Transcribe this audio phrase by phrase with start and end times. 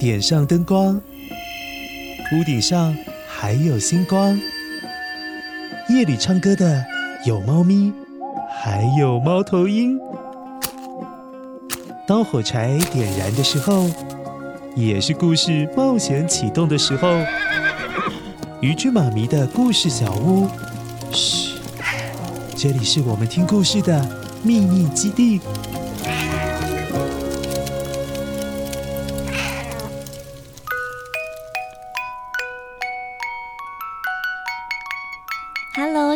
[0.00, 0.98] 点上灯光，
[2.32, 2.96] 屋顶上
[3.28, 4.40] 还有星光。
[5.90, 6.82] 夜里唱歌的
[7.26, 7.92] 有猫咪，
[8.48, 10.00] 还有猫头鹰。
[12.08, 13.90] 当火柴点燃的时候，
[14.74, 17.06] 也是故事冒险启动的时候。
[18.62, 20.48] 渔具妈咪的故事小屋，
[21.12, 21.58] 嘘，
[22.56, 24.02] 这里是我们听故事的
[24.42, 25.42] 秘密基地。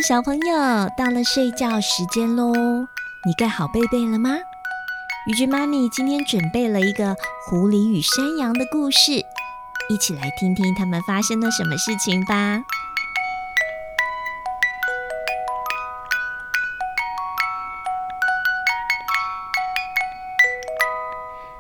[0.07, 0.55] 小朋友，
[0.99, 2.53] 到了睡觉时间喽，
[3.25, 4.37] 你盖好被被了吗？
[5.27, 9.13] 雨君妈咪今天准备了一个狐狸与山羊的故事。
[9.89, 12.63] 一起来听听他们发生了什么事情吧。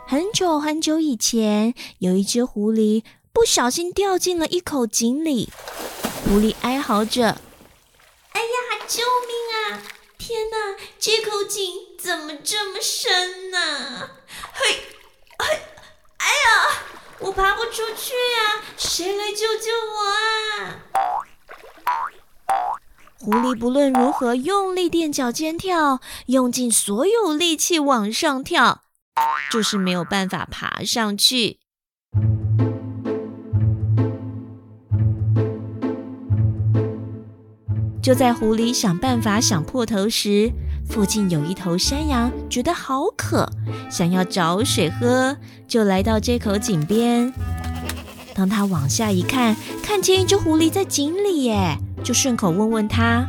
[0.06, 5.50] 很久很久以前，有一只狐狸不小心掉进了一口井里，
[6.26, 7.38] 狐狸哀嚎着：“，
[8.86, 9.82] 救命啊！
[10.18, 14.10] 天哪，这口井怎么这么深呢？”
[14.54, 14.84] 嘿，
[15.38, 15.62] 嘿，
[16.18, 16.84] 哎呀！
[17.20, 18.62] 我爬不出去啊！
[18.76, 20.04] 谁来救救我
[20.62, 20.80] 啊？
[23.20, 28.82] 狐狸不论如何用力垫脚尖跳，用尽所有力气往上跳，
[29.50, 31.60] 就是没有办法爬上去。
[38.04, 40.52] 就在狐狸想办法想破头时，
[40.86, 43.48] 附近有一头山羊，觉得好渴，
[43.90, 45.34] 想要找水喝，
[45.66, 47.32] 就来到这口井边。
[48.34, 53.26] 当他往下一看，看见一只狐狸在井里，耶，就顺口问问他：“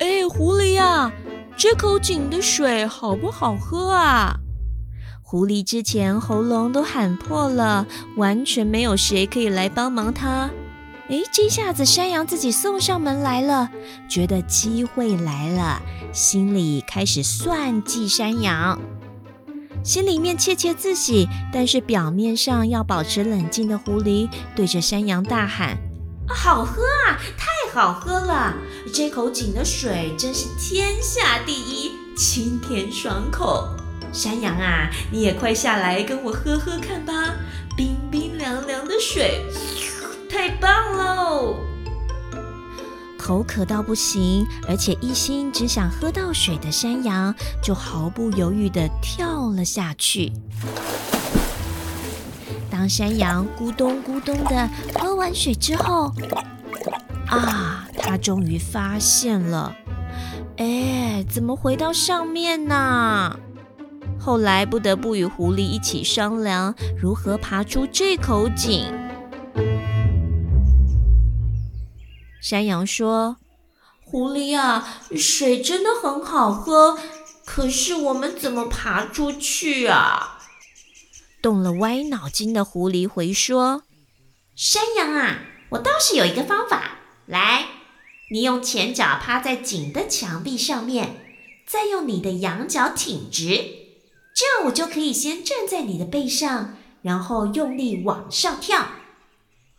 [0.00, 1.12] 哎，狐狸呀，
[1.54, 4.38] 这口井的水好不好喝啊？”
[5.20, 10.48] 狐狸之前喉咙都喊破了，完全没有谁可以来帮忙他。
[11.10, 13.70] 哎，这下子山羊自己送上门来了，
[14.10, 15.80] 觉得机会来了，
[16.12, 18.78] 心里开始算计山羊，
[19.82, 25.78] 心里面窃窃自喜，但是表面上要保持冷静的狐狸对着山羊大喊
[26.28, 28.54] ：“好喝啊，太好喝了！
[28.92, 33.66] 这口井的水真是天下第一，清甜爽口。
[34.12, 37.34] 山羊啊，你也快下来跟我喝喝看吧，
[37.74, 39.42] 冰冰凉凉的水。”
[40.28, 41.56] 太棒喽！
[43.18, 50.32] 口渴到不行，而且一心只想喝到水的山羊，就毫不犹豫地跳了下去。
[52.70, 56.12] 当山羊咕咚咕咚地喝完水之后，
[57.26, 59.74] 啊，它终于发现了，
[60.58, 63.38] 哎，怎么回到上面呢？
[64.18, 68.97] 后来不得不与狐狸一起商量如何爬出这口井。
[72.48, 73.36] 山羊说
[74.00, 76.98] ：“狐狸啊，水真的很好喝，
[77.44, 80.38] 可是我们怎么爬出去啊？”
[81.42, 83.82] 动了歪脑筋的狐狸回说
[84.56, 85.40] ：“山羊啊，
[85.72, 87.00] 我倒是有一个方法。
[87.26, 87.66] 来，
[88.30, 91.26] 你用前脚趴在井的墙壁上面，
[91.66, 93.46] 再用你的羊角挺直，
[94.34, 98.86] 这样我就可以先站在你的背上，然后用力往上跳。”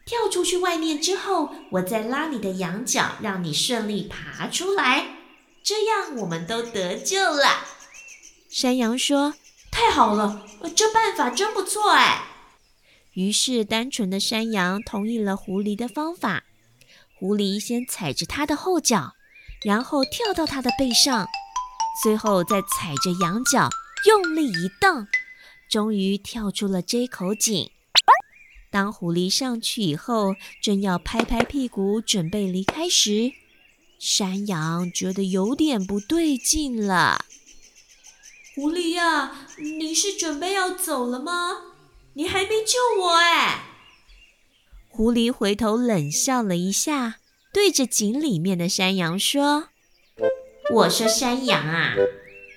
[0.09, 5.17] 跳出去外面之后，我再拉你的羊角，让你顺利爬出来，
[5.61, 7.63] 这样我们都得救了。
[8.49, 9.35] 山羊说
[9.69, 12.23] ：“太好了，这办法真不错哎。”
[13.13, 16.43] 于是，单纯的山羊同意了狐狸的方法。
[17.19, 19.13] 狐狸先踩着它的后脚，
[19.63, 21.27] 然后跳到它的背上，
[22.01, 23.69] 最后再踩着羊角
[24.07, 25.07] 用力一荡，
[25.69, 27.69] 终于跳出了这口井。
[28.71, 33.31] 当狐狸上去以后，正要拍拍屁股准备离开时，
[33.97, 37.25] 山羊觉得有点不对劲了。
[38.55, 39.47] 狐狸呀，
[39.79, 41.73] 你是准备要走了吗？
[42.13, 43.63] 你还没救我哎！
[44.89, 47.19] 狐狸回头冷笑了一下，
[47.53, 49.69] 对着井里面的山羊说
[50.73, 51.95] ：“我说山羊啊，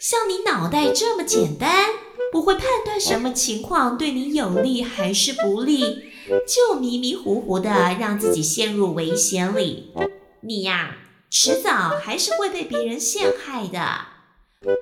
[0.01, 1.91] 像你脑袋这么简单。”
[2.33, 6.05] 不会判断什么情况对你有利还是不利，
[6.49, 7.71] 就迷迷糊糊的
[8.01, 9.93] 让自己陷入危险里。
[10.41, 10.97] 你呀，
[11.31, 11.71] 迟早
[12.03, 14.07] 还是会被别人陷害的。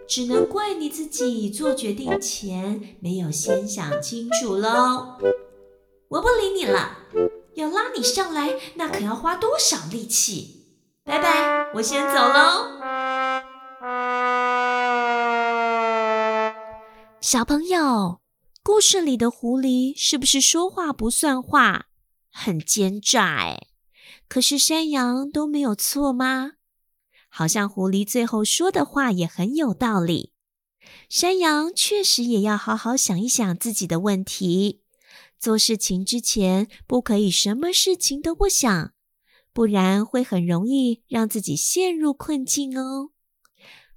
[0.08, 5.17] 只能怪你自己做决定前没有先想清楚喽。
[6.08, 6.99] 我不理你了，
[7.55, 10.67] 要拉你上来，那可要花多少力气？
[11.05, 13.10] 拜拜，我先走喽。
[17.21, 18.23] 小朋友，
[18.63, 21.89] 故事里的狐狸是不是说话不算话，
[22.33, 23.37] 很奸诈？
[23.37, 23.67] 哎，
[24.27, 26.53] 可是山羊都没有错吗？
[27.29, 30.33] 好像狐狸最后说的话也很有道理。
[31.11, 34.81] 山羊确实也要好好想一想自己的问题，
[35.39, 38.95] 做事情之前不可以什么事情都不想，
[39.53, 43.11] 不然会很容易让自己陷入困境哦。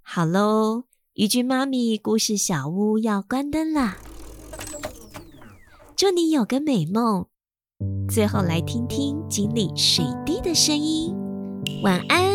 [0.01, 0.83] 好喽，
[1.15, 3.99] 鱼君妈咪故事小屋要关灯啦，
[5.95, 7.27] 祝你有个美梦。
[8.09, 11.15] 最后来听听井里水滴的声音，
[11.83, 12.32] 晚安。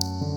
[0.00, 0.29] Bye.